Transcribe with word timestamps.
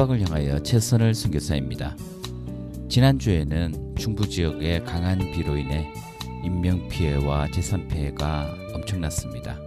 열방을 0.00 0.20
향하여 0.22 0.62
최선을 0.62 1.14
선교사입니다. 1.14 1.94
지난주에는 2.88 3.96
중부 3.98 4.26
지역의 4.30 4.84
강한 4.84 5.18
비로 5.18 5.58
인해 5.58 5.92
인명 6.42 6.88
피해와 6.88 7.48
재산 7.50 7.86
피해가 7.86 8.56
엄청났습니다. 8.72 9.58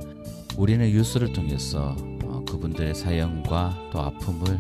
우리는 0.58 0.90
뉴스를 0.92 1.34
통해서 1.34 1.96
어, 2.24 2.44
그분들의 2.50 2.96
사연과 2.96 3.90
또 3.92 4.00
아픔을 4.00 4.60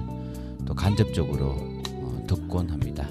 또 0.63 0.75
간접적으로 0.75 1.55
어, 1.93 2.23
듣곤 2.27 2.69
합니다. 2.69 3.09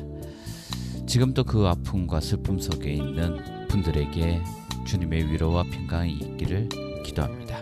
지금도 1.07 1.43
그 1.43 1.67
아픔과 1.67 2.21
슬픔 2.21 2.61
속에 2.61 2.93
있는 2.93 3.67
분들에게 3.67 4.41
주님의 4.87 5.33
위로와 5.33 5.65
평강이 5.65 6.13
있기를 6.13 6.69
기도합니다. 7.03 7.59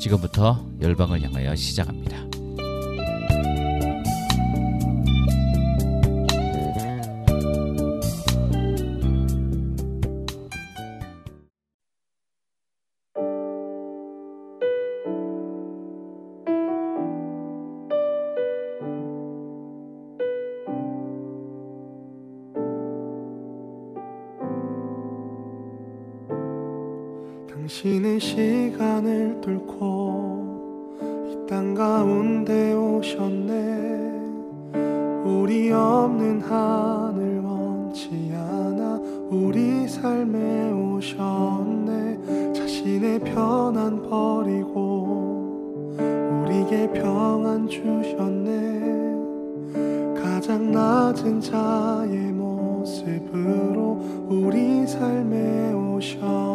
지금부터 0.00 0.66
열방을 0.80 1.22
향하여 1.22 1.54
시작합니다. 1.54 2.35
당신은 27.66 28.20
시간을 28.20 29.40
뚫고 29.40 31.00
이 31.00 31.46
땅 31.48 31.74
가운데 31.74 32.72
오셨네. 32.72 33.52
우리 35.24 35.72
없는 35.72 36.42
하늘 36.42 37.40
원치 37.40 38.30
않아 38.32 39.00
우리 39.30 39.88
삶에 39.88 40.70
오셨네. 40.70 42.52
자신의 42.54 43.18
편안 43.18 44.08
버리고 44.08 45.96
우리에게 45.98 46.92
평안 46.92 47.66
주셨네. 47.68 48.54
가장 50.22 50.70
낮은 50.70 51.40
자의 51.40 52.30
모습으로 52.30 53.98
우리 54.28 54.86
삶에 54.86 55.72
오셨네 55.72 56.45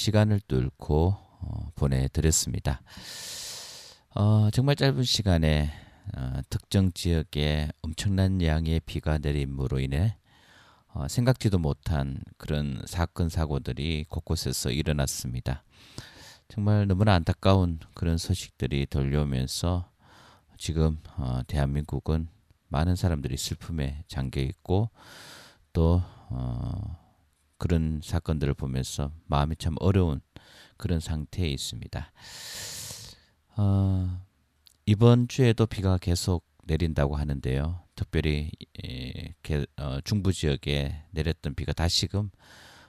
시간을 0.00 0.40
뚫고 0.48 1.14
어, 1.42 1.70
보내드렸습니다. 1.74 2.80
어, 4.14 4.48
정말 4.50 4.74
짧은 4.74 5.02
시간에 5.02 5.70
어, 6.16 6.40
특정 6.48 6.90
지역에 6.92 7.68
엄청난 7.82 8.40
양의 8.40 8.80
비가 8.86 9.18
내림으로 9.18 9.78
인해 9.78 10.16
어, 10.94 11.06
생각지도 11.06 11.58
못한 11.58 12.22
그런 12.38 12.82
사건 12.86 13.28
사고들이 13.28 14.06
곳곳에서 14.08 14.70
일어났습니다. 14.70 15.64
정말 16.48 16.86
너무나 16.86 17.12
안타까운 17.14 17.78
그런 17.92 18.16
소식들이 18.16 18.86
들려오면서 18.86 19.90
지금 20.56 20.98
어, 21.18 21.40
대한민국은 21.46 22.28
많은 22.68 22.96
사람들이 22.96 23.36
슬픔에 23.36 24.02
잠겨 24.08 24.40
있고 24.40 24.88
또 25.74 26.02
어, 26.30 27.09
그런 27.60 28.00
사건들을 28.02 28.54
보면서 28.54 29.12
마음이 29.26 29.54
참 29.56 29.76
어려운 29.80 30.20
그런 30.78 30.98
상태에 30.98 31.46
있습니다. 31.46 32.10
어, 33.58 34.20
이번 34.86 35.28
주에도 35.28 35.66
비가 35.66 35.98
계속 35.98 36.44
내린다고 36.64 37.16
하는데요. 37.16 37.82
특별히 37.94 38.50
에, 38.82 39.34
게, 39.42 39.66
어, 39.76 40.00
중부 40.00 40.32
지역에 40.32 41.04
내렸던 41.10 41.54
비가 41.54 41.74
다시금 41.74 42.30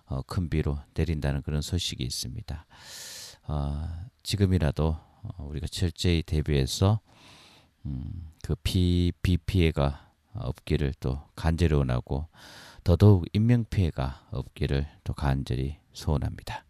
어, 0.05 0.21
큰 0.21 0.49
비로 0.49 0.79
내린다는 0.93 1.41
그런 1.41 1.61
소식이 1.61 2.01
있습니다. 2.01 2.65
어, 3.49 3.89
지금이라도 4.23 4.87
어, 4.87 5.45
우리가 5.49 5.67
철저히 5.67 6.23
대비해서 6.23 7.01
음, 7.85 8.31
그비 8.41 9.11
비 9.21 9.35
피해가 9.37 10.11
없기를 10.33 10.93
또 11.01 11.21
간절히 11.35 11.75
원하고 11.75 12.29
더더욱 12.83 13.25
인명 13.33 13.65
피해가 13.65 14.27
없기를 14.31 14.87
또 15.03 15.13
간절히 15.13 15.77
소원합니다. 15.93 16.65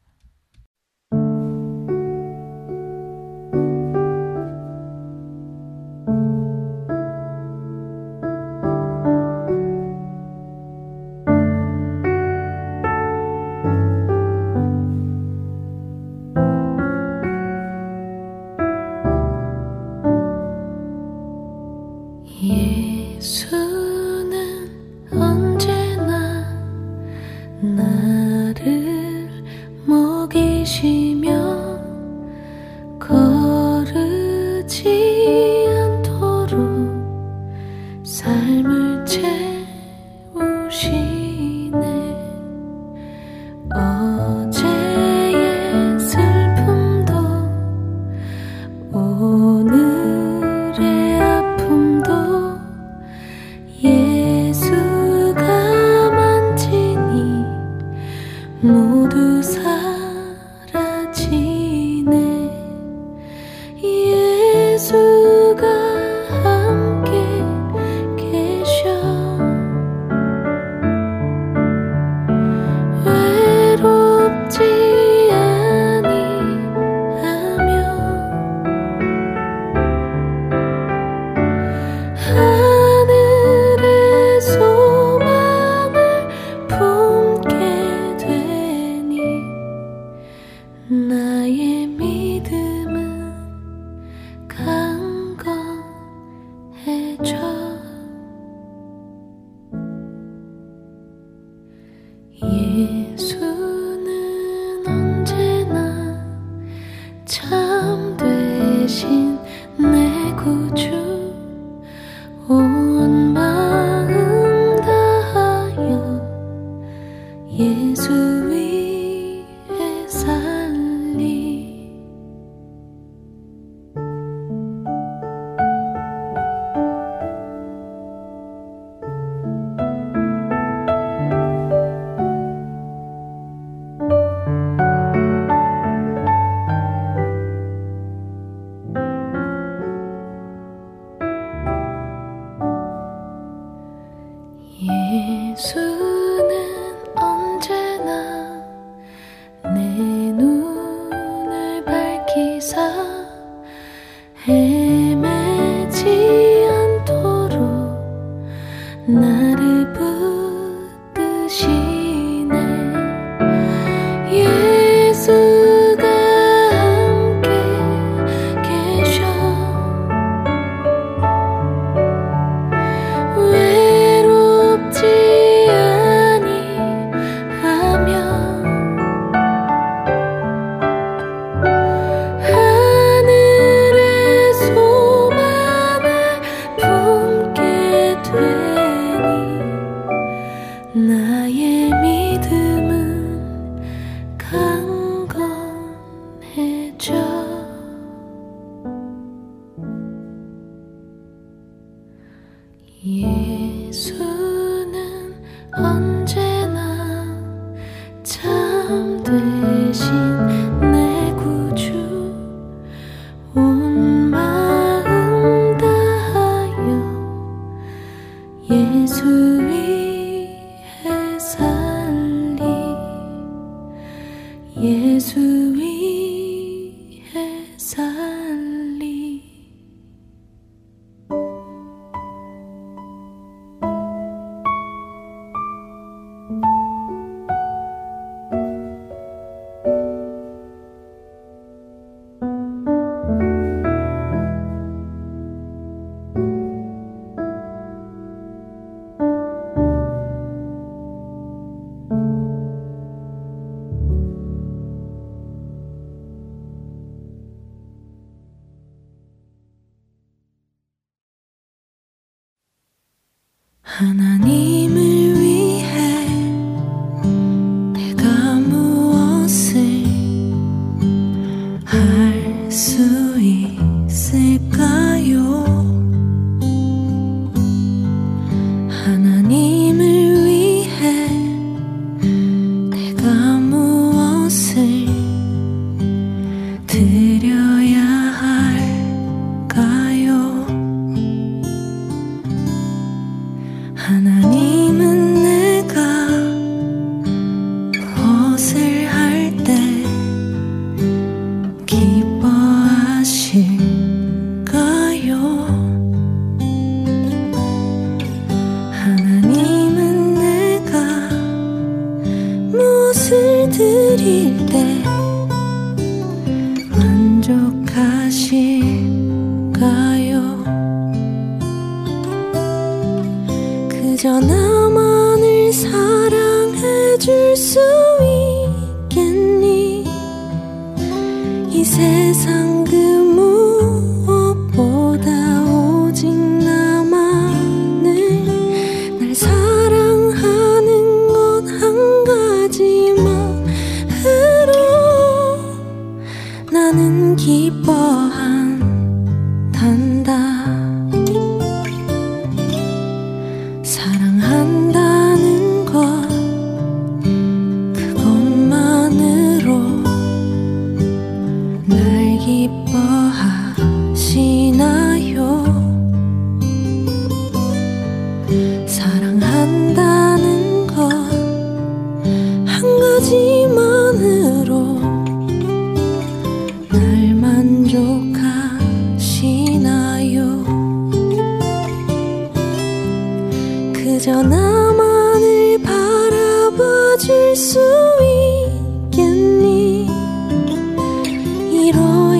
이런 391.91 392.30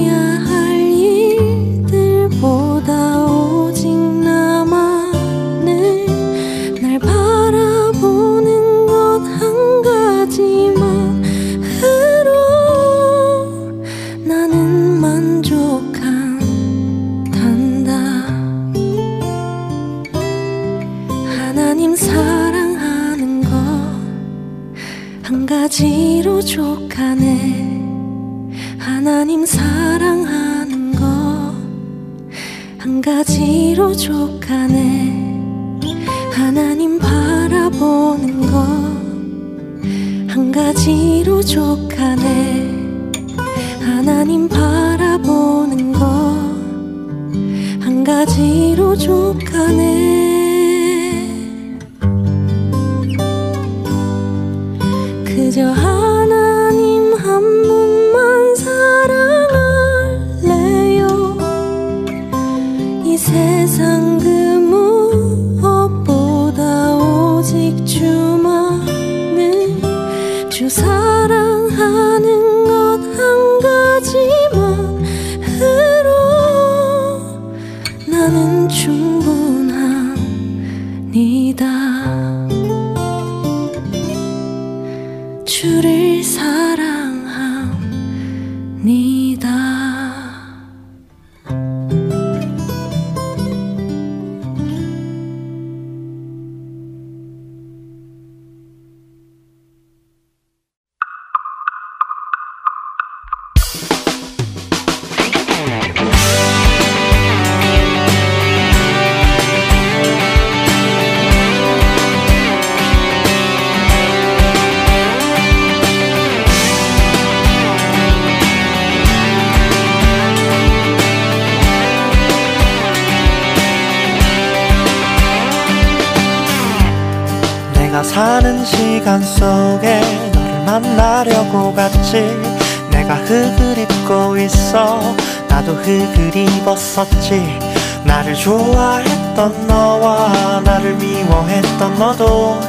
있었지. 137.02 137.60
나를 138.04 138.36
좋아했던 138.36 139.68
너와 139.68 140.62
나를 140.64 140.96
미워했던 140.96 141.98
너도 141.98 142.60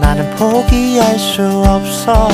나는 0.00 0.28
포기할 0.36 1.18
수 1.18 1.42
없어. 1.66 2.28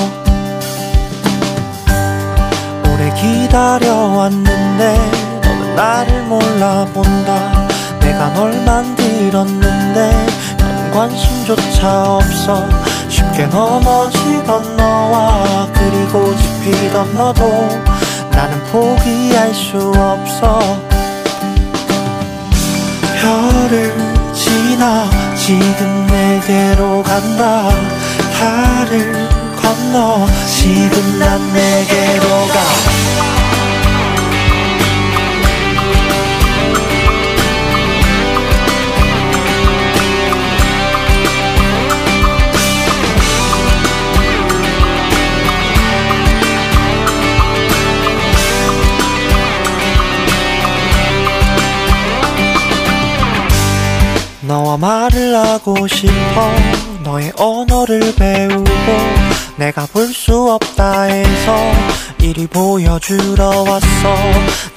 오래 2.84 3.12
기다려왔는데 3.14 4.96
너는 5.44 5.76
나를 5.76 6.22
몰라본다. 6.22 7.66
내가 8.00 8.32
널 8.34 8.52
만들었는데 8.64 10.10
넌 10.10 10.35
관심조차 10.96 12.04
없어. 12.14 12.66
쉽게 13.10 13.44
넘어지던 13.48 14.76
너와 14.78 15.68
그리고 15.74 16.34
지피던 16.34 17.14
너도 17.14 17.44
나는 18.30 18.58
포기할 18.72 19.52
수 19.52 19.92
없어. 19.94 20.58
별을 23.20 23.92
지나 24.32 25.04
지금 25.34 26.06
내게로 26.06 27.02
간다. 27.02 27.68
달을 28.32 29.28
건너 29.60 30.26
지금 30.46 31.18
난 31.18 31.52
내게로 31.52 32.28
가 32.48 33.35
너와 54.46 54.76
말을 54.76 55.34
하고 55.34 55.86
싶어. 55.88 56.52
너의 57.02 57.32
언어를 57.36 58.14
배우고 58.14 58.64
내가 59.56 59.86
볼 59.86 60.12
수 60.12 60.52
없다 60.52 61.02
해서 61.02 61.72
이리 62.20 62.46
보여주러 62.46 63.48
왔어. 63.62 64.14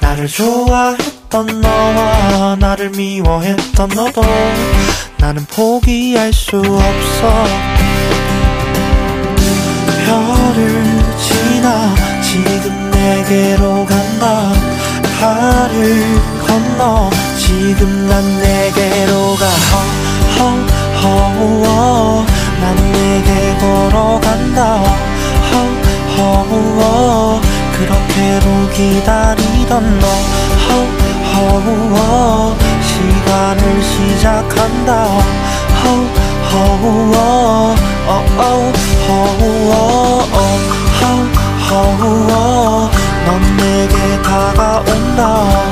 나를 0.00 0.26
좋아했던 0.28 1.60
너와 1.60 2.56
나를 2.58 2.90
미워했던 2.90 3.88
너도 3.90 4.22
나는 5.18 5.44
포기할 5.46 6.32
수 6.32 6.56
없어. 6.56 7.44
별을 10.06 10.84
지나 11.18 11.94
지금 12.22 12.90
내게로 12.90 13.86
간다. 13.86 14.52
달을 15.20 16.04
건너 16.46 17.10
지금 17.50 18.06
난 18.06 18.22
내게로 18.38 19.34
가. 19.34 19.44
허허허 21.02 22.24
난 22.60 22.92
내게 22.92 23.58
걸어간다. 23.58 24.78
허허허 26.16 27.40
그렇게로 27.72 28.46
기다리던 28.72 29.98
너. 29.98 30.06
허허허 31.34 32.56
시간을 32.86 33.82
시작한다. 33.82 34.88
허허허 35.82 37.16
어어 38.06 38.72
허허 39.08 39.70
허허 41.68 42.90
넌 43.26 43.28
내게 43.56 44.22
다가온다 44.22 45.69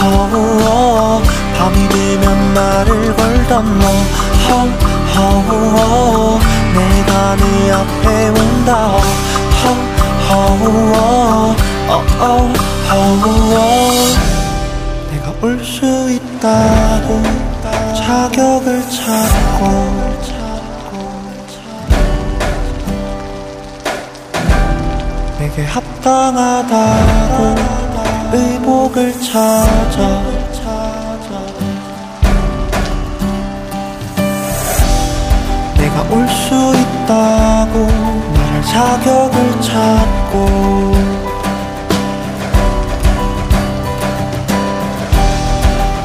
허우허 0.00 1.22
밤이 1.58 1.88
되면 1.88 2.54
말을 2.54 3.16
걸던 3.16 3.78
너. 3.78 3.86
허우허 5.16 6.38
내가 6.74 7.36
네 7.36 7.72
앞에 7.72 8.28
온다. 8.28 8.70
허우허 10.28 11.54
허우허 12.90 13.54
내가 15.10 15.26
올 15.42 15.44
수 15.64 16.10
있다고 16.10 17.22
자격을 17.96 18.82
찾고. 18.90 19.60
내게 25.38 25.64
합당하다고 25.64 27.54
의복을 28.36 29.12
찾아 29.20 30.22
내가 35.78 36.02
올 36.10 36.26
수 36.28 36.54
있다고 36.54 37.86
말할 38.34 38.62
자격을 38.64 39.60
찾고 39.60 40.34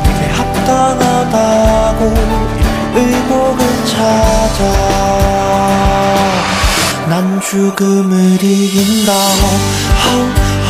내게 0.03 0.21
합당하다고 0.31 2.01
의복을 2.95 3.61
찾아. 3.85 4.61
난 7.09 7.41
죽음을 7.41 8.41
이긴다. 8.43 9.11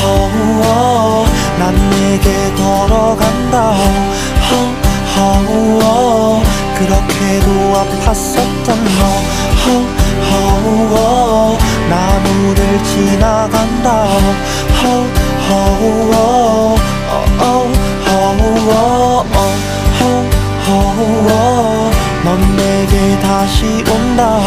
허우허 0.01 1.25
난 1.61 1.75
내게 1.91 2.51
걸어간다. 2.55 3.75
허우허 5.15 6.41
그렇게도 6.79 7.47
아팠었던 7.77 8.67
너. 8.97 8.99
허우허 10.31 11.57
나무를 11.87 12.59
지나간다. 12.83 13.87
허우허 14.81 16.21
허우허 18.09 18.71
허우허 20.65 21.91
넌 22.23 22.57
내게 22.57 22.93
다시 23.19 23.83
온다. 23.87 24.41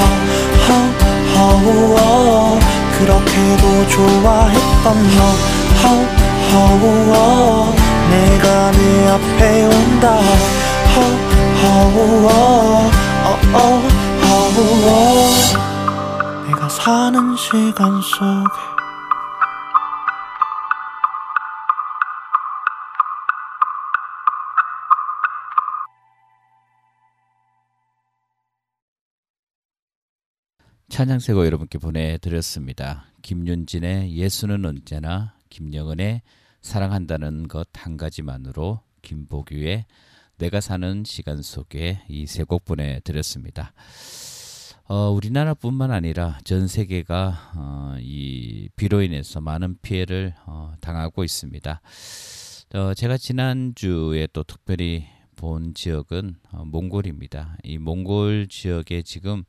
허우허 1.37 2.59
그렇게도 2.99 3.89
좋아했던 3.89 4.87
너 5.17 5.64
허우허 6.55 7.75
내가 8.11 8.71
네 8.71 9.09
앞에 9.09 9.67
온다 9.67 10.21
허우허 10.95 12.29
허우허 14.23 14.69
내가 16.47 16.69
사는 16.69 17.37
시간 17.37 18.01
속에 18.01 18.75
찬양세고 30.89 31.45
여러분께 31.47 31.79
보내드렸습니다. 31.79 33.07
김윤진의 33.23 34.15
예수는 34.15 34.65
언제나 34.65 35.35
김영은의 35.51 36.23
사랑한다는 36.65 37.47
것 37.47 37.69
한 37.75 37.97
가지만으로 37.99 38.81
김보규의 39.03 39.85
내가 40.39 40.61
사는 40.63 41.05
시간 41.05 41.43
속에 41.43 42.01
이 42.09 42.23
세 42.25 42.45
곡 42.45 42.65
보내드렸습니다. 42.65 43.75
어, 44.87 45.11
우리나라뿐만 45.11 45.91
아니라 45.91 46.39
전 46.45 46.67
세계가 46.67 47.53
어, 47.57 47.97
이 48.01 48.69
비로 48.77 49.03
인해서 49.03 49.41
많은 49.43 49.77
피해를 49.83 50.35
어, 50.47 50.73
당하고 50.81 51.23
있습니다. 51.25 51.81
어, 52.75 52.95
제가 52.95 53.19
지난주에 53.19 54.27
또 54.33 54.43
특별히 54.43 55.07
본 55.37 55.75
지역은 55.75 56.37
어, 56.53 56.65
몽골입니다. 56.65 57.59
이 57.63 57.77
몽골 57.77 58.49
지역에 58.49 59.03
지금 59.03 59.45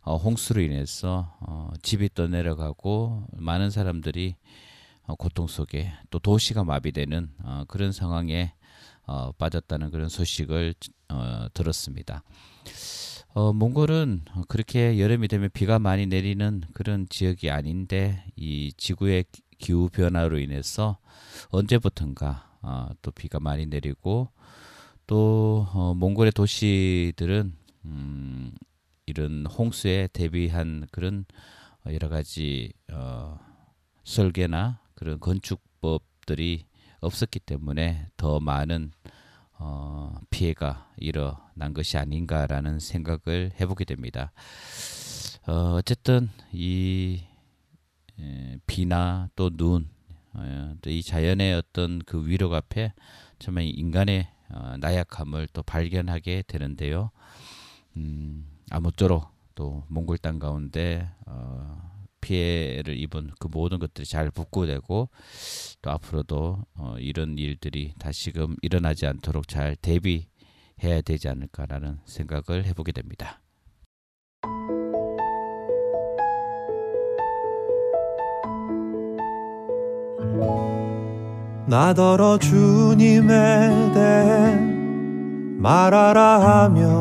어, 0.00 0.16
홍수로 0.16 0.62
인해서 0.62 1.36
어, 1.40 1.70
집이 1.82 2.10
떠내려가고 2.14 3.26
많은 3.36 3.70
사람들이 3.70 4.36
어, 4.36 4.65
고통 5.14 5.46
속에 5.46 5.92
또 6.10 6.18
도시가 6.18 6.64
마비되는 6.64 7.30
어, 7.42 7.64
그런 7.68 7.92
상황에 7.92 8.54
어, 9.06 9.30
빠졌다는 9.32 9.90
그런 9.90 10.08
소식을 10.08 10.74
어, 11.10 11.46
들었습니다. 11.54 12.22
어, 13.34 13.52
몽골은 13.52 14.22
그렇게 14.48 14.98
여름이 14.98 15.28
되면 15.28 15.50
비가 15.52 15.78
많이 15.78 16.06
내리는 16.06 16.62
그런 16.72 17.06
지역이 17.08 17.50
아닌데 17.50 18.24
이 18.34 18.72
지구의 18.76 19.26
기후 19.58 19.88
변화로 19.90 20.38
인해서 20.38 20.98
언제부턴가 21.50 22.58
어, 22.62 22.88
또 23.02 23.10
비가 23.10 23.38
많이 23.38 23.66
내리고 23.66 24.30
또 25.06 25.68
어, 25.72 25.94
몽골의 25.94 26.32
도시들은 26.32 27.54
음, 27.84 28.52
이런 29.06 29.46
홍수에 29.46 30.08
대비한 30.12 30.86
그런 30.90 31.26
여러 31.86 32.08
가지 32.08 32.72
어, 32.90 33.38
설계나 34.04 34.80
그런 34.96 35.20
건축법들이 35.20 36.66
없었기 37.00 37.38
때문에 37.40 38.08
더 38.16 38.40
많은 38.40 38.90
어, 39.58 40.18
피해가 40.30 40.90
일어난 40.96 41.72
것이 41.72 41.96
아닌가라는 41.96 42.80
생각을 42.80 43.52
해보게 43.60 43.84
됩니다. 43.84 44.32
어, 45.46 45.76
어쨌든 45.76 46.28
이 46.52 47.22
에, 48.18 48.58
비나 48.66 49.28
또 49.36 49.50
눈, 49.50 49.88
어, 50.34 50.74
또이 50.82 51.02
자연의 51.02 51.54
어떤 51.54 52.00
그 52.00 52.26
위력 52.26 52.52
앞에 52.52 52.92
정말 53.38 53.64
인간의 53.64 54.28
어, 54.48 54.76
나약함을 54.78 55.48
또 55.52 55.62
발견하게 55.62 56.44
되는데요. 56.46 57.10
음, 57.96 58.46
아무쪼록 58.70 59.30
또 59.54 59.84
몽골 59.88 60.18
땅 60.18 60.38
가운데 60.38 61.08
어, 61.26 61.95
피해를 62.26 62.98
입은 62.98 63.30
그 63.38 63.46
모든 63.46 63.78
것들이 63.78 64.04
잘 64.04 64.32
복구되고 64.32 65.08
또 65.80 65.90
앞으로도 65.90 66.64
어, 66.74 66.96
이런 66.98 67.38
일들이 67.38 67.94
다시금 68.00 68.56
일어나지 68.62 69.06
않도록 69.06 69.46
잘 69.46 69.76
대비해야 69.76 71.02
되지 71.04 71.28
않을까라는 71.28 72.00
생각을 72.04 72.64
해보게 72.64 72.90
됩니다. 72.90 73.40
나더러 81.68 82.38
주님에 82.38 83.92
대해 83.92 84.54
말하라 85.58 86.62
하며 86.62 86.95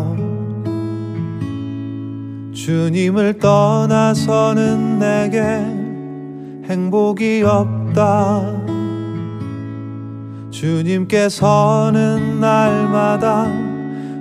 주님을 2.55 3.37
떠나서는 3.37 4.97
내게 4.97 5.39
행복이 6.69 7.43
없다 7.43 8.63
주님께서는 10.51 12.39
날마다 12.39 13.51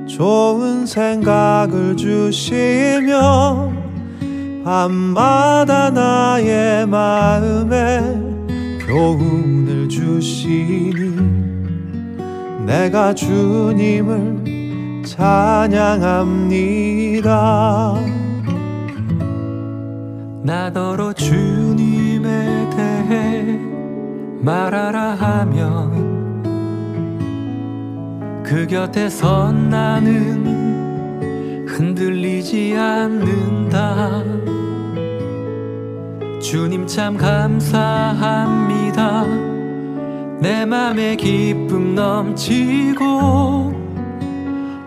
좋은 0.08 0.84
생각을 0.84 1.96
주시며 1.96 3.72
밤마다 4.64 5.90
나의 5.90 6.86
마음에 6.88 8.00
교훈을 8.84 9.88
주시니 9.88 11.14
내가 12.66 13.14
주님을 13.14 15.04
찬양합니다. 15.06 16.54
나더러 20.44 21.12
주님에 21.14 22.68
대해 22.76 23.58
말하라 24.42 25.14
하면 25.14 26.44
그 28.44 28.66
곁에 28.66 29.08
선 29.08 29.70
나는 29.70 31.64
흔들리지 31.66 32.76
않는다. 32.76 34.22
주님 36.42 36.86
참 36.86 37.16
감사합니다. 37.16 39.24
내 40.40 40.66
맘에 40.66 41.16
기쁨 41.16 41.94
넘치고 41.94 43.72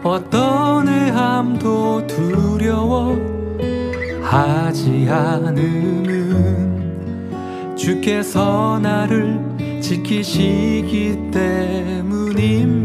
어떤 0.03 0.87
애함도 0.87 2.05
두려워 2.05 3.36
하지 4.27 5.07
않음은 5.09 6.17
주께서 7.77 8.77
나를 8.81 9.39
지키시기 9.81 11.31
때문입니다. 11.31 12.77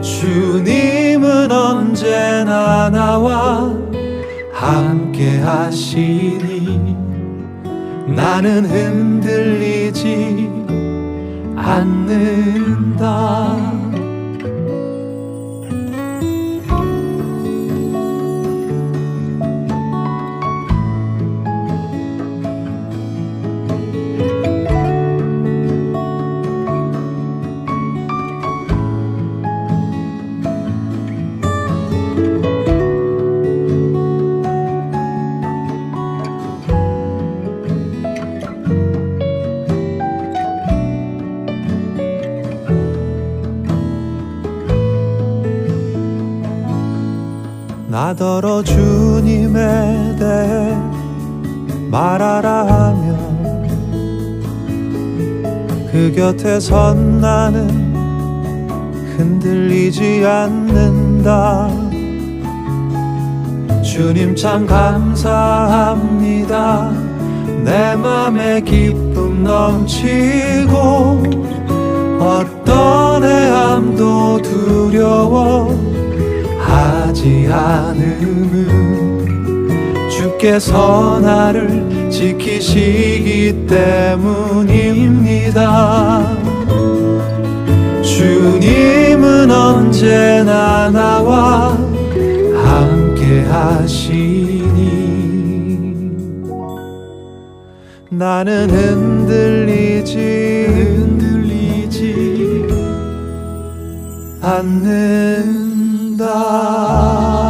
주님은 0.00 1.50
언제나 1.50 2.88
나와 2.88 3.74
함께 4.52 5.40
하시니 5.40 6.96
나는 8.14 8.64
흔들리지 8.64 10.48
않는다. 11.56 13.12
나더러 48.12 48.62
주님에 48.62 50.16
대해 50.18 50.76
말하라 51.90 52.66
하면 52.66 53.32
그 55.90 56.12
곁에 56.14 56.60
선 56.60 57.20
나는 57.22 57.94
흔들리지 59.16 60.24
않는다. 60.26 61.70
주님 63.82 64.36
참 64.36 64.66
감사합니다. 64.66 65.72
내 67.64 67.96
맘에 67.96 68.60
기쁨 68.60 69.42
넘치고 69.42 71.22
어떤 72.20 73.24
애함도 73.24 74.42
두려워 74.42 75.92
하 76.72 77.11
지 77.22 77.46
않음은 77.48 79.28
주께서 80.10 81.20
나를 81.20 82.10
지키시기 82.10 83.64
때문입니다. 83.68 85.06
주님은 88.02 89.52
언제나 89.52 90.90
나와 90.90 91.78
함께 92.56 93.42
하시니 93.42 94.72
나는 98.10 98.68
흔들리지 98.68 100.16
흔들리지 100.74 102.02
않는 104.42 105.61
날 106.22 107.41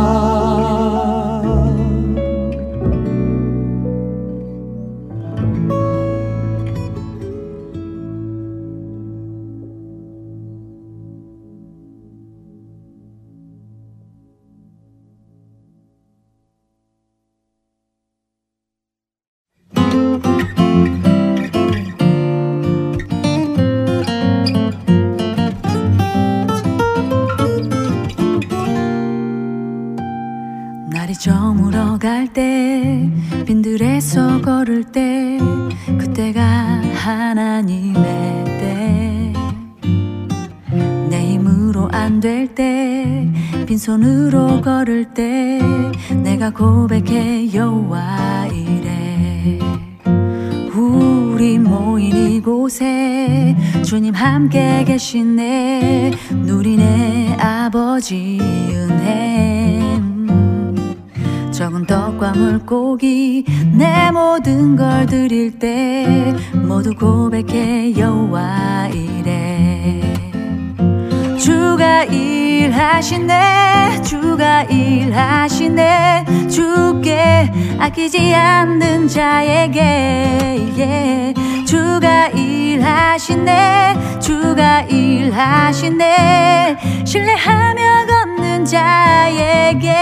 걸을 34.42 34.85
때 34.85 35.38
그때가 35.98 36.42
하나님의 36.94 38.44
때. 38.44 39.33
내 41.09 41.33
힘으로 41.33 41.88
안 41.92 42.20
될 42.20 42.55
때 42.55 43.28
빈손으로 43.66 44.61
걸을 44.61 45.14
때 45.14 45.61
내가 46.22 46.50
고백해 46.50 47.55
여호와 47.55 48.48
이래. 48.48 49.59
우리 50.74 51.59
모인 51.59 52.14
이곳에 52.33 53.57
주님 53.85 54.14
함께 54.14 54.85
계시네. 54.85 56.12
누리네 56.44 57.37
아버지 57.38 58.38
은혜 58.40 59.82
적은 61.62 61.87
떡과 61.87 62.33
물고기 62.33 63.44
내 63.72 64.11
모든 64.11 64.75
걸 64.75 65.07
드릴 65.07 65.61
때 65.61 66.35
모두 66.55 66.92
고백해 66.92 67.96
여호와 67.96 68.88
이래. 68.88 70.01
주가 71.38 72.03
일하시네 72.03 74.03
주가 74.03 74.64
일하시네. 74.64 76.48
주께 76.51 77.48
아끼지 77.79 78.35
않는 78.35 79.07
자에게 79.07 79.81
예. 80.79 81.33
주가 81.64 82.27
일하시네 82.27 84.18
주가 84.18 84.81
일하시네. 84.81 86.77
신뢰하며 87.05 88.07
걷는 88.09 88.64
자에게 88.64 89.92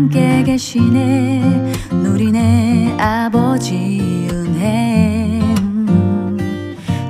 함께 0.00 0.42
계시네. 0.44 1.72
누리네 1.90 2.96
아버지 2.98 4.00
은혜. 4.32 5.38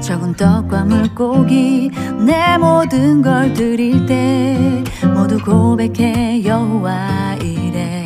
적은 0.00 0.34
떡과 0.34 0.86
물고기 0.86 1.92
내 2.26 2.58
모든 2.58 3.22
걸 3.22 3.54
드릴 3.54 4.06
때 4.06 4.82
모두 5.14 5.38
고백해 5.38 6.44
여호와 6.44 7.36
이래. 7.40 8.04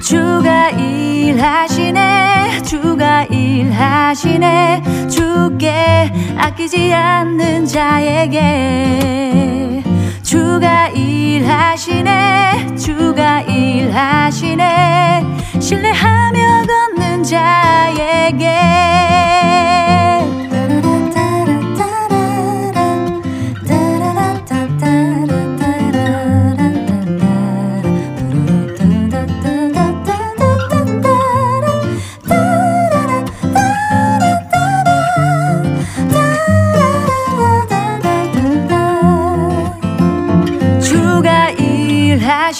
주가 0.00 0.70
일하시네 0.70 2.62
주가 2.62 3.24
일하시네. 3.24 5.08
주께 5.10 6.12
아끼지 6.36 6.94
않는 6.94 7.66
자에게 7.66 9.12
주가 10.42 10.88
일하시네 10.88 12.74
주가 12.74 13.42
일하시네. 13.42 15.24
신뢰하며 15.60 16.66
걷는 16.66 17.22
자에게 17.22 18.48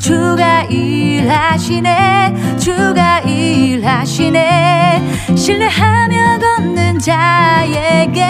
주가 0.00 0.62
일하시네 0.62 2.56
주가 2.58 3.20
일하시네 3.20 5.02
신뢰하며 5.36 6.38
걷는 6.38 6.98
자에게 6.98 8.24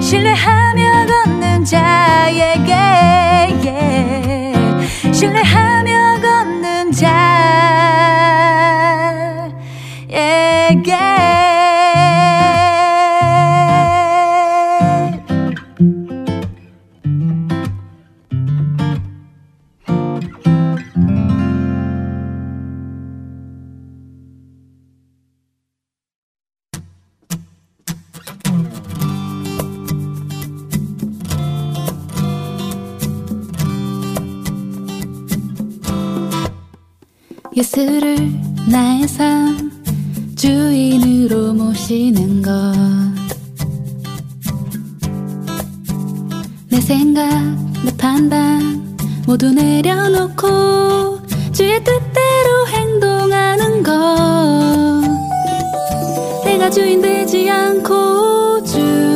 신뢰하며 0.00 1.06
걷는 1.06 1.64
자에게 1.64 2.72
예. 3.64 4.52
신뢰하며 5.12 5.65
예수를 37.56 38.16
나의 38.70 39.08
삶 39.08 39.72
주인으로 40.36 41.54
모시는 41.54 42.42
것. 42.42 42.52
내 46.68 46.78
생각, 46.82 47.26
내 47.82 47.96
판단 47.96 48.94
모두 49.26 49.54
내려놓고 49.54 51.22
주의 51.52 51.82
뜻대로 51.82 52.66
행동하는 52.68 53.82
것. 53.82 53.92
내가 56.44 56.68
주인 56.68 57.00
되지 57.00 57.48
않고 57.48 58.64
주 58.64 59.15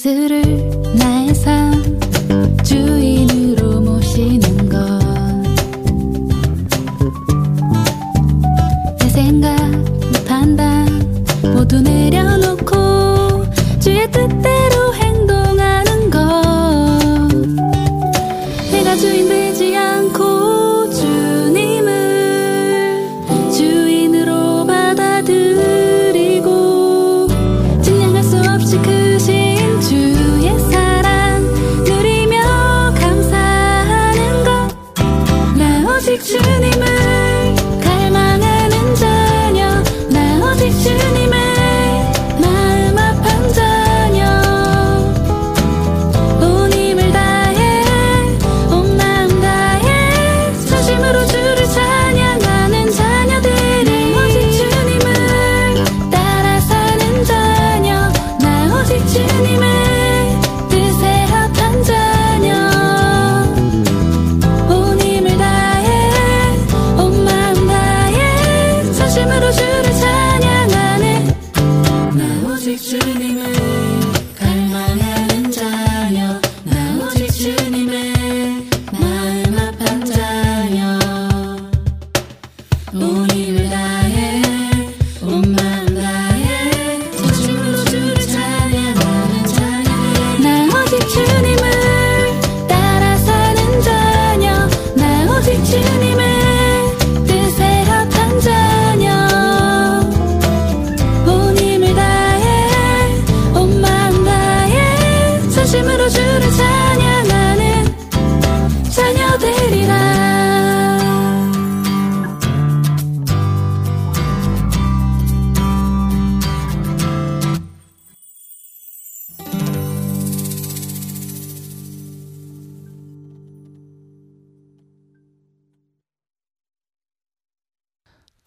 예수를 0.00 0.40
나의 0.98 1.34
삶 1.34 1.98
주인으로 2.64 3.82
모시는 3.82 4.68
것. 4.70 4.78
내 8.98 9.08
생각, 9.10 9.54
내 10.10 10.24
판단 10.24 10.86
모두 11.54 11.82
내 11.82 12.09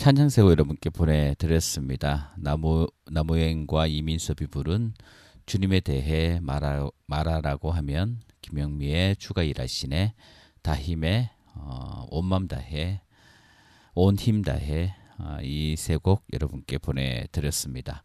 찬양세고 0.04 0.52
여러분께 0.52 0.90
보내드렸습니다. 0.90 2.34
나무 2.38 2.88
나무여행과 3.10 3.88
이민섭이 3.88 4.48
부른 4.52 4.96
주님에 5.46 5.80
대해 5.80 6.42
말하, 6.42 6.90
말하라고 7.08 7.72
하면 7.72 8.20
김영미의 8.42 9.16
주가 9.16 9.44
일하시네 9.44 10.14
다힘의 10.62 11.30
어, 11.56 12.06
온맘 12.12 12.50
다해 12.50 13.00
온 13.96 14.18
힘 14.18 14.42
다해 14.42 14.94
어, 15.20 15.38
이세 15.42 15.96
곡 15.96 16.26
여러분께 16.34 16.80
보내드렸습니다. 16.80 18.04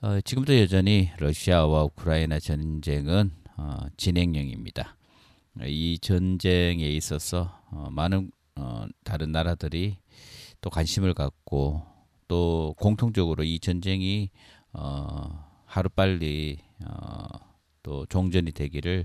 어, 0.00 0.20
지금도 0.22 0.58
여전히 0.58 1.12
러시아와 1.18 1.84
우크라이나 1.84 2.40
전쟁은 2.40 3.30
어, 3.58 3.76
진행형입니다. 3.96 4.96
이 5.66 6.00
전쟁에 6.00 6.84
있어서 6.88 7.60
어, 7.70 7.90
많은 7.92 8.32
어, 8.56 8.86
다른 9.04 9.30
나라들이 9.30 10.01
또 10.62 10.70
관심을 10.70 11.12
갖고 11.12 11.82
또 12.28 12.74
공통적으로 12.78 13.44
이 13.44 13.58
전쟁이 13.58 14.30
어, 14.72 15.44
하루 15.66 15.90
빨리 15.90 16.58
어, 16.86 17.26
또 17.82 18.06
종전이 18.06 18.52
되기를 18.52 19.04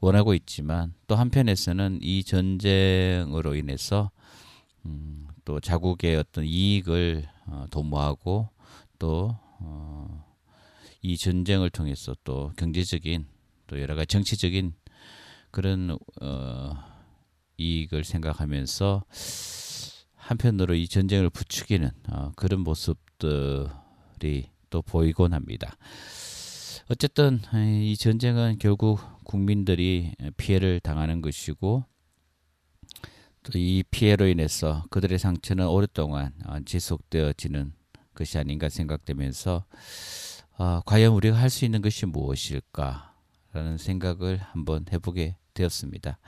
원하고 0.00 0.34
있지만 0.34 0.94
또 1.06 1.14
한편에서는 1.14 2.00
이 2.02 2.24
전쟁으로 2.24 3.54
인해서 3.54 4.10
음, 4.86 5.28
또 5.44 5.60
자국의 5.60 6.16
어떤 6.16 6.44
이익을 6.44 7.28
어, 7.46 7.66
도모하고 7.70 8.48
또 8.98 9.38
어, 9.60 10.24
이 11.02 11.16
전쟁을 11.16 11.70
통해서 11.70 12.16
또 12.24 12.52
경제적인 12.56 13.26
또 13.66 13.80
여러 13.80 13.94
가지 13.94 14.06
정치적인 14.08 14.74
그런 15.50 15.98
어, 16.22 16.72
이익을 17.58 18.04
생각하면서 18.04 19.04
한편으로 20.26 20.74
이 20.74 20.88
전쟁을 20.88 21.30
부추기는 21.30 21.88
어, 22.10 22.32
그런 22.36 22.60
모습들이 22.60 24.50
또 24.70 24.82
보이곤 24.82 25.32
합니다. 25.32 25.76
어쨌든 26.88 27.40
이 27.54 27.96
전쟁은 27.96 28.58
결국 28.58 29.00
국민들이 29.24 30.12
피해를 30.36 30.80
당하는 30.80 31.20
것이고 31.20 31.84
또 33.44 33.58
이 33.58 33.84
피해로 33.90 34.26
인해서 34.26 34.84
그들의 34.90 35.18
상처는 35.20 35.68
오랫동안 35.68 36.32
어, 36.46 36.58
지속되어지는 36.64 37.72
것이 38.14 38.38
아닌가 38.38 38.68
생각되면서 38.68 39.64
어, 40.58 40.80
과연 40.84 41.12
우리가 41.12 41.36
할 41.36 41.48
수 41.50 41.64
있는 41.64 41.80
것이 41.82 42.06
무엇일까라는 42.06 43.78
생각을 43.78 44.38
한번 44.38 44.84
해보게 44.92 45.36
되었습니다. 45.54 46.18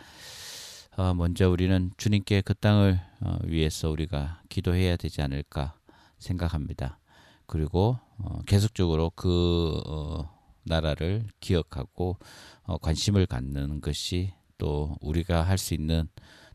어, 0.99 1.15
먼저 1.15 1.49
우리는 1.49 1.93
주님께 1.97 2.41
그 2.41 2.55
땅을 2.55 3.01
어, 3.21 3.39
위해서 3.45 3.89
우리가 3.89 4.43
기도해야 4.49 4.97
되지 4.97 5.23
않을까 5.23 5.79
생각합니다. 6.19 6.99
그리고 7.47 8.01
어, 8.17 8.41
계속적으로 8.47 9.11
그 9.15 9.81
어, 9.87 10.29
나라를 10.65 11.29
기억하고 11.39 12.19
어, 12.65 12.79
관심을 12.79 13.27
갖는 13.27 13.81
것이 13.81 14.33
또 14.59 14.97
우리가 15.01 15.45
할 15.45 15.57
수 15.57 15.73
있는 15.73 16.09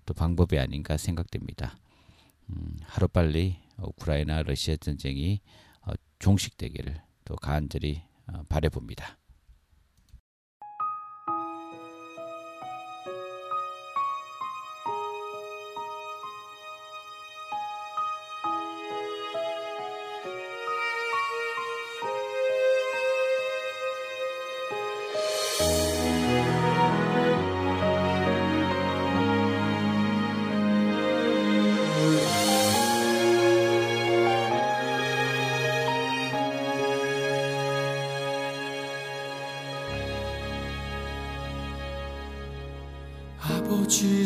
또 0.06 0.14
방법이 0.14 0.60
아닌가 0.60 0.98
생각됩니다. 0.98 1.78
음, 2.50 2.76
하루빨리 2.82 3.56
우크라이나 3.78 4.44
러시아 4.44 4.76
전쟁이 4.76 5.39
어, 5.84 5.94
종식되기를 6.20 7.02
또 7.24 7.38
간절히 7.38 8.04
어, 8.28 8.44
바래봅니다. 8.50 9.22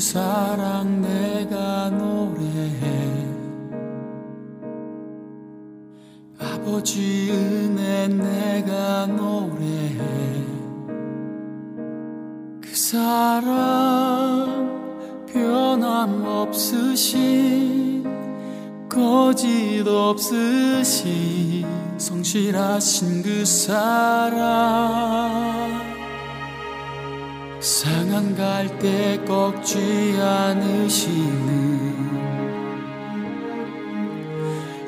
사랑 0.07 1.01
내 1.01 1.26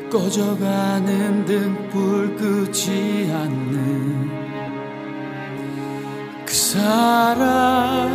꺼져가는 0.09 1.45
등불 1.45 2.35
끄지 2.35 3.29
않는 3.31 4.29
그 6.45 6.53
사랑 6.53 8.09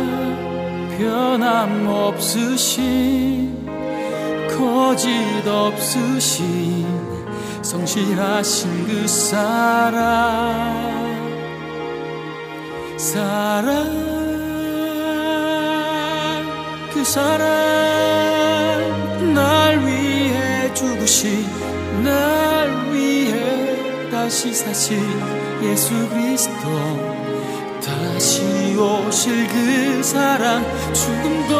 변함없으신 0.97 2.35
거짓 4.57 5.47
없으신 5.47 6.85
성실하신 7.61 8.87
그 8.87 9.07
사랑 9.07 9.95
사랑 12.97 14.05
그 16.93 17.05
사랑 17.05 17.45
날 19.33 19.79
위해 19.79 20.73
죽으신 20.73 21.64
날 22.03 22.91
위해 22.91 24.09
다시 24.09 24.53
사신 24.53 24.99
예수 25.63 26.07
그리스도. 26.09 27.15
다시 27.83 28.75
오실 28.75 29.47
그 29.47 30.01
사랑 30.03 30.63
죽음도 30.91 31.55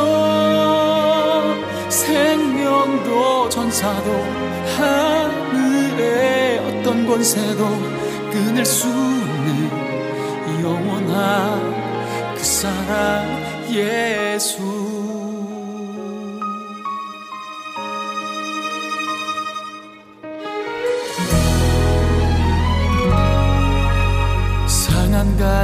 생명도 1.89 3.47
전사도 3.49 4.11
하늘의 4.77 6.59
어떤 6.59 7.07
권세도 7.07 7.67
끊을 8.31 8.65
수 8.65 8.87
없는 8.87 10.63
영원한 10.63 12.35
그 12.35 12.43
사랑 12.43 13.23
예수 13.71 14.84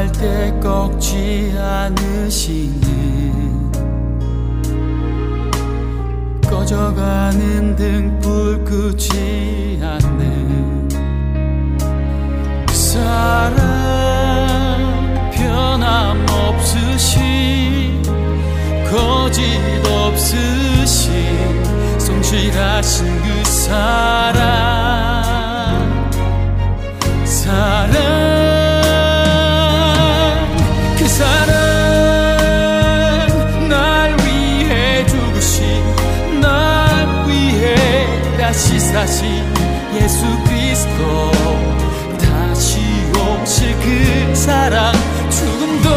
상한 0.02 0.12
갈대 0.12 0.52
꺾지 0.60 1.54
않으시는 1.58 2.82
꺼져가는 6.42 7.76
등불 7.76 8.64
끄지 8.64 9.80
않는 9.84 10.88
그 12.68 12.74
사랑 12.74 13.60
변함없으신 15.36 16.82
거짓 18.90 19.60
없으신 19.88 21.20
성실하신 22.00 23.22
그 23.22 23.44
사랑. 23.44 24.42
사랑 27.24 28.41
사신 38.92 39.26
예수 39.96 40.26
그리스도. 40.44 41.32
다시 42.20 42.78
오실 43.42 43.74
그 43.80 44.36
사랑 44.36 44.94
죽음도 45.30 45.90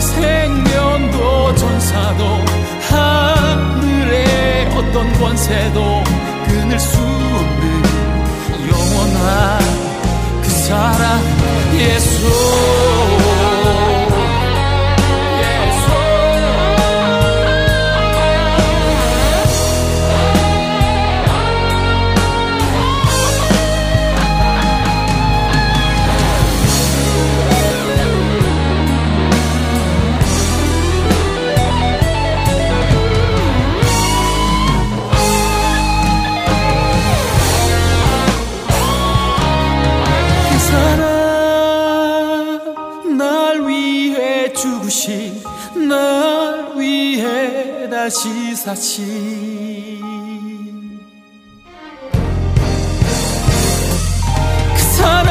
생명도 0.00 1.54
전사도 1.54 2.24
하늘의 2.90 4.66
어떤 4.74 5.12
권세도 5.20 6.04
끊을 6.48 6.78
수 6.78 6.98
없는 6.98 7.84
영원한 8.68 9.60
그 10.42 10.48
사랑 10.50 11.22
예수 11.78 12.95
다시 48.06 48.54
사신 48.54 50.00
그 54.76 54.78
사랑 54.96 55.26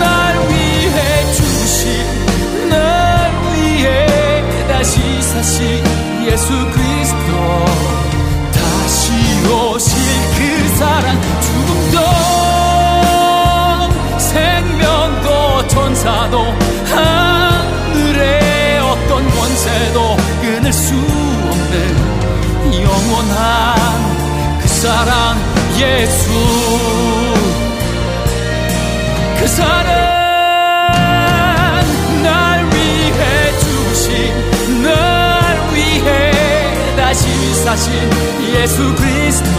날 0.00 0.34
위해 0.48 1.32
죽으신 1.32 2.68
날 2.70 3.30
위해 3.54 4.66
다시 4.66 5.22
사신 5.22 5.84
예수 6.26 6.52
끊을 20.68 20.72
수 20.72 20.94
없는 20.94 22.82
영원한 22.82 24.58
그 24.60 24.68
사랑 24.68 25.38
예수. 25.78 26.30
그 29.38 29.46
사랑 29.48 29.86
날 32.22 32.66
위해 32.66 33.58
죽으신 33.60 34.82
날 34.82 35.58
위해 35.72 36.32
다시 36.96 37.54
사신 37.54 37.92
예수 38.54 38.94
그리스도. 38.94 39.58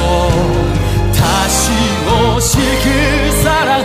다시 1.16 1.72
오실 2.08 2.62
그 2.84 3.42
사랑 3.44 3.84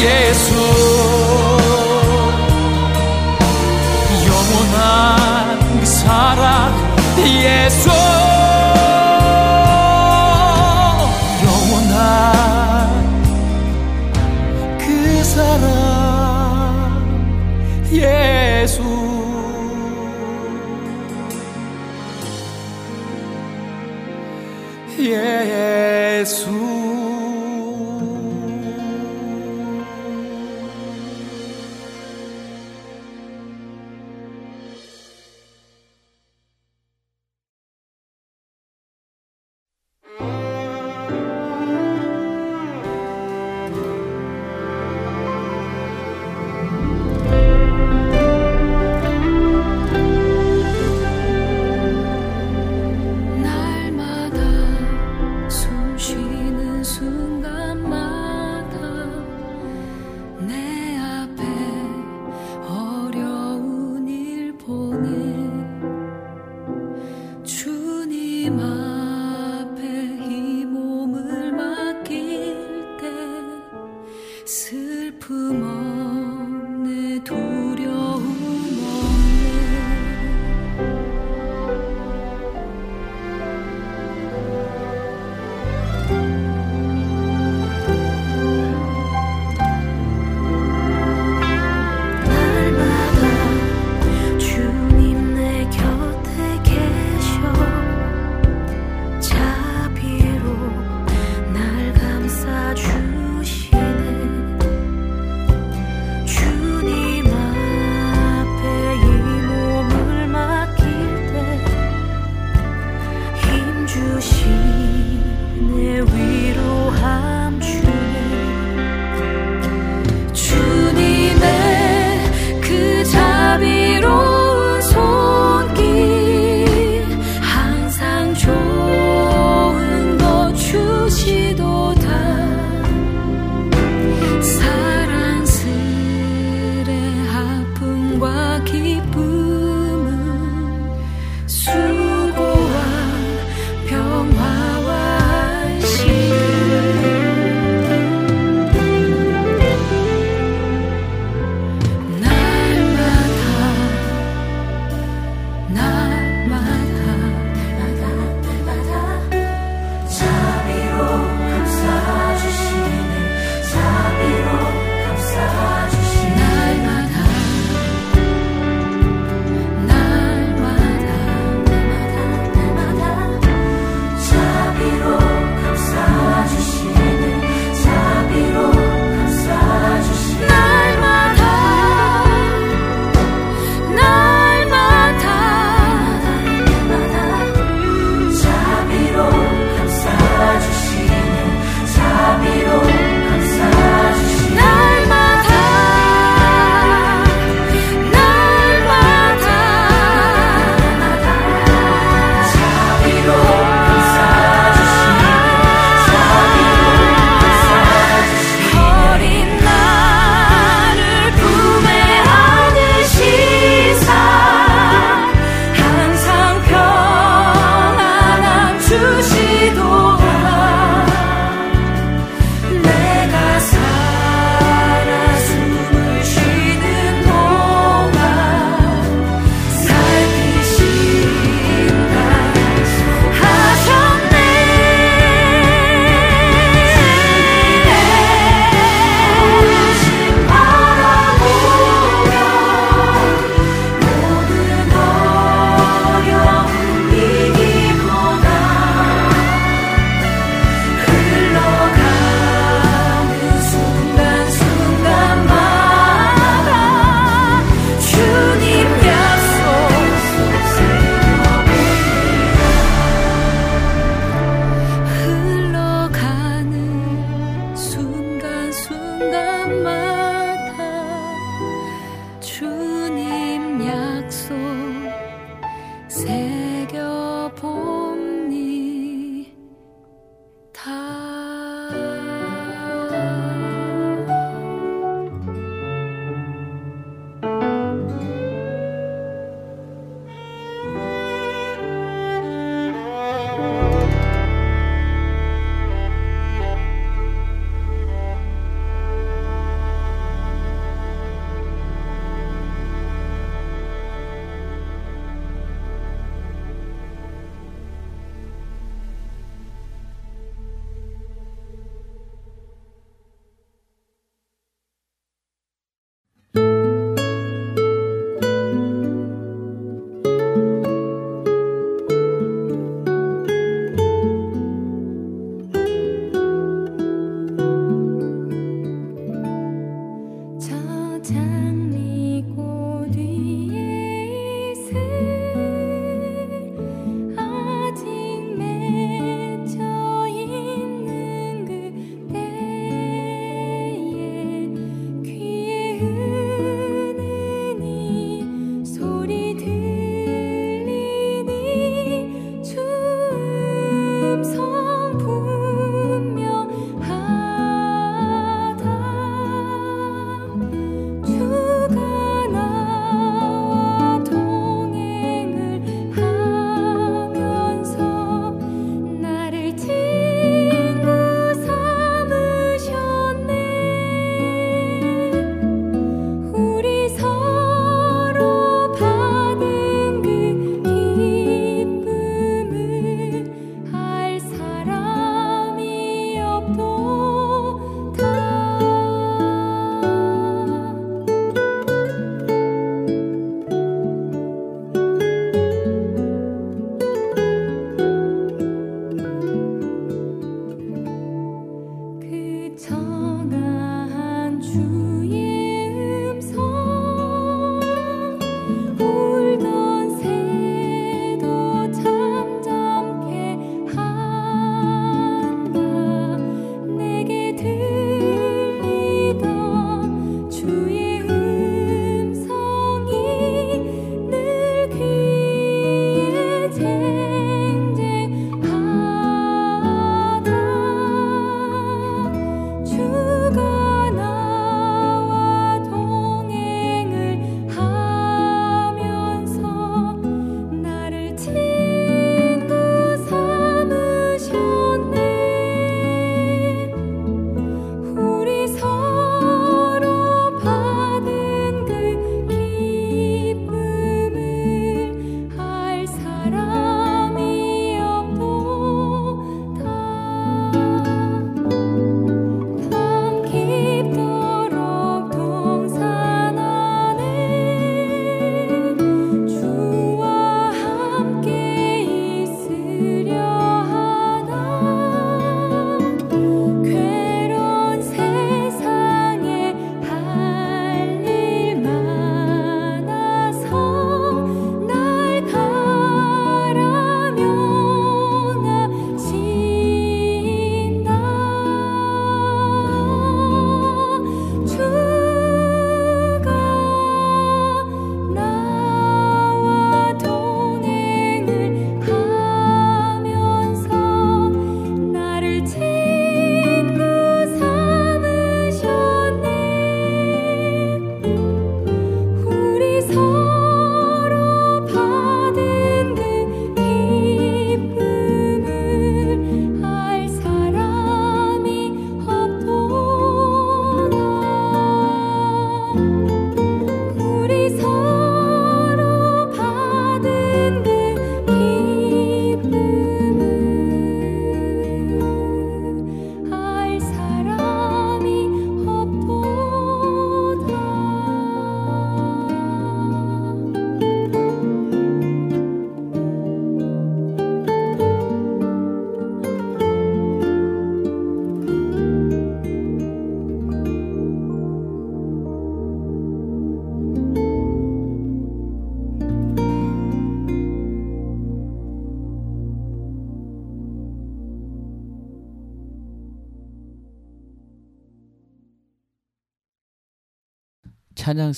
예수. 0.00 0.54
영원한 4.26 5.80
그 5.80 5.86
사랑 5.86 6.72
예수 7.18 8.27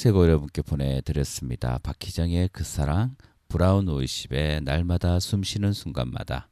찬양세고 0.01 0.25
여러분께 0.25 0.63
보내드렸습니다. 0.63 1.79
박희정의 1.83 2.49
그 2.53 2.65
사랑, 2.65 3.17
브라운 3.49 3.87
오이십의 3.87 4.63
날마다 4.63 5.21
숨쉬는 5.21 5.75
순간마다, 5.75 6.49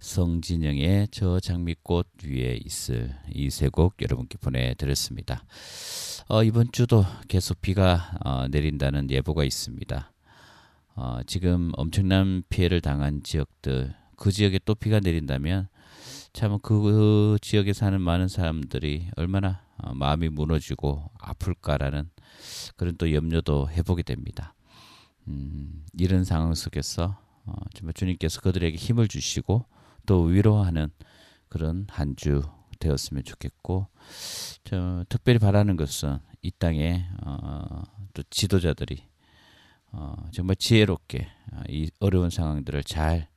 성진영의 0.00 1.08
저 1.12 1.38
장미꽃 1.38 2.08
위에 2.24 2.58
있을 2.64 3.14
이 3.32 3.46
세 3.46 3.68
곡 3.70 4.02
여러분께 4.02 4.38
보내드렸습니다. 4.38 5.44
어, 6.28 6.42
이번 6.42 6.72
주도 6.72 7.04
계속 7.28 7.60
비가 7.60 8.18
어, 8.24 8.48
내린다는 8.48 9.10
예보가 9.10 9.44
있습니다. 9.44 10.12
어, 10.96 11.20
지금 11.26 11.70
엄청난 11.76 12.42
피해를 12.48 12.80
당한 12.80 13.22
지역들, 13.22 13.94
그 14.16 14.32
지역에 14.32 14.58
또 14.64 14.74
비가 14.74 14.98
내린다면 14.98 15.68
참 16.32 16.58
그 16.58 17.36
지역에 17.40 17.72
사는 17.72 18.00
많은 18.00 18.26
사람들이 18.26 19.08
얼마나 19.16 19.62
어, 19.76 19.94
마음이 19.94 20.30
무너지고 20.30 21.10
아플까라는 21.20 22.10
그런 22.76 22.96
또 22.96 23.12
염려도 23.12 23.70
해보게 23.70 24.02
됩니다. 24.02 24.54
음, 25.28 25.84
이런 25.98 26.24
상황 26.24 26.54
속에서 26.54 27.18
어, 27.44 27.52
정말 27.74 27.94
주님께서 27.94 28.40
그들에게 28.40 28.76
힘을 28.76 29.08
주시고 29.08 29.64
또 30.06 30.22
위로하는 30.22 30.90
그런 31.48 31.86
한 31.90 32.14
주 32.16 32.42
되었으면 32.78 33.24
좋겠고 33.24 33.88
저 34.64 35.04
특별히 35.08 35.38
바라는 35.38 35.76
것은 35.76 36.18
이 36.42 36.50
땅에 36.58 37.06
어, 37.24 37.82
또 38.14 38.22
지도자들이 38.30 39.02
어, 39.90 40.14
정말 40.32 40.56
지혜롭게 40.56 41.28
어, 41.52 41.62
이 41.68 41.90
어려운 41.98 42.30
상황들을 42.30 42.84
잘 42.84 43.28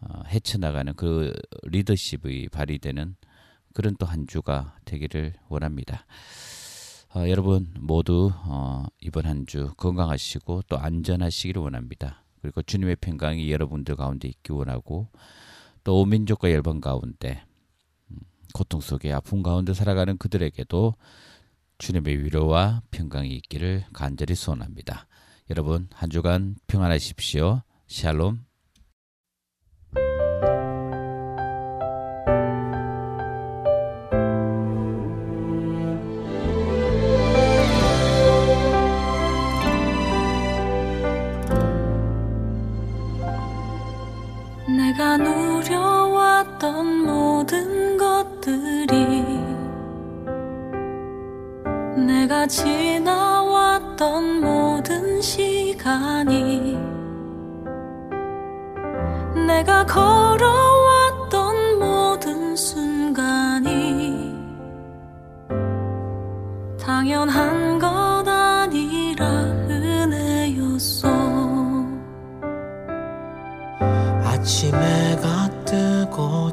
어, 0.00 0.22
헤쳐나가는 0.26 0.92
그 0.94 1.32
리더십이 1.64 2.48
발휘되는 2.48 3.16
그런 3.74 3.96
또 3.96 4.06
한 4.06 4.26
주가 4.26 4.76
되기를 4.84 5.34
원합니다. 5.48 6.04
어, 7.14 7.28
여러분 7.28 7.72
모두 7.80 8.30
어, 8.44 8.84
이번 9.00 9.26
한 9.26 9.44
주 9.46 9.72
건강하시고 9.76 10.62
또 10.68 10.78
안전하시기를 10.78 11.60
원합니다. 11.60 12.22
그리고 12.40 12.62
주님의 12.62 12.96
평강이 12.96 13.50
여러분들 13.50 13.96
가운데 13.96 14.28
있기 14.28 14.52
원하고 14.52 15.08
또 15.82 16.00
오민족과 16.00 16.50
열방 16.52 16.80
가운데 16.80 17.42
음, 18.10 18.18
고통 18.54 18.80
속에 18.80 19.12
아픔 19.12 19.42
가운데 19.42 19.74
살아가는 19.74 20.16
그들에게도 20.18 20.94
주님의 21.78 22.22
위로와 22.24 22.82
평강이 22.90 23.30
있기를 23.36 23.84
간절히 23.92 24.34
소원합니다. 24.34 25.06
여러분 25.50 25.88
한 25.92 26.10
주간 26.10 26.56
평안하십시오. 26.68 27.62
샬롬. 27.88 28.44
내가 52.30 52.46
지나왔던 52.46 54.40
모든 54.40 55.20
시간이 55.20 56.78
내가 59.48 59.84
걸어왔던 59.84 61.80
모든 61.80 62.54
순간이 62.54 64.32
당연한 66.80 67.80
것 67.80 67.88
아니라 68.28 69.26
은혜였어. 69.68 71.08
아침에 74.22 75.16
가 75.16 75.50
뜨고 75.64 76.52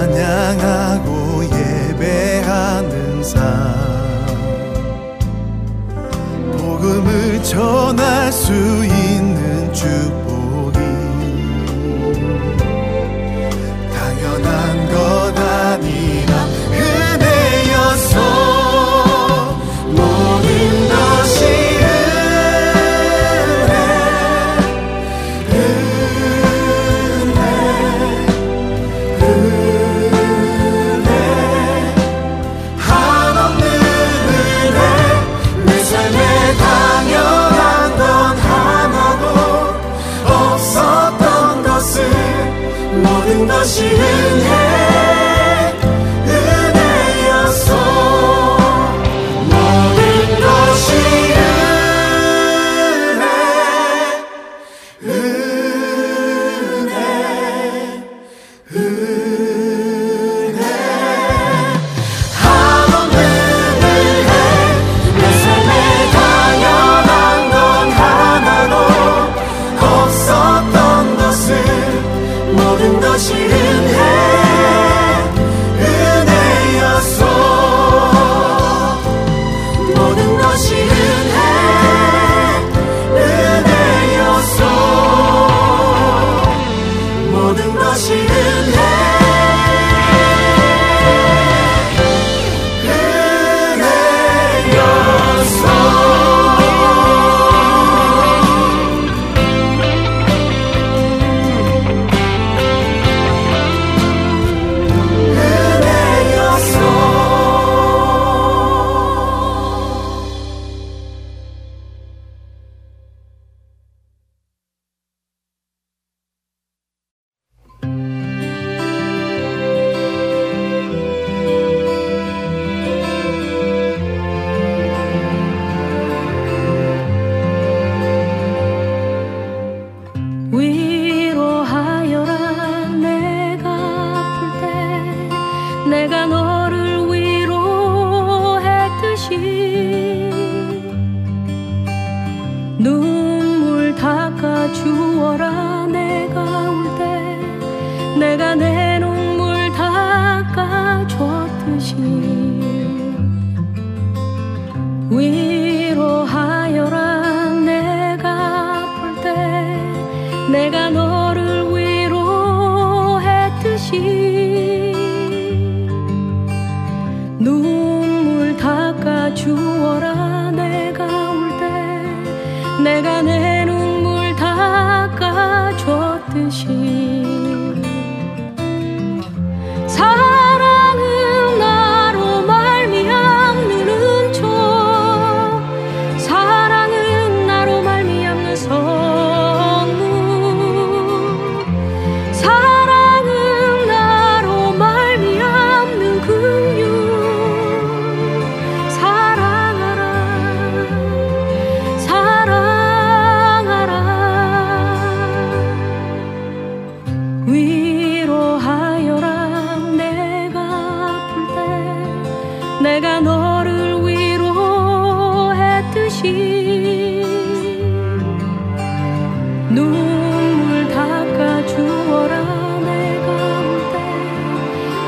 찬양하고 0.00 1.44
예배하는 1.44 3.22
삶. 3.22 3.44
복음을 6.56 7.42
전할 7.42 8.32
수 8.32 8.50
있는 8.52 9.70
축 9.74 10.19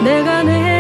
내가 0.03 0.43
내 0.43 0.72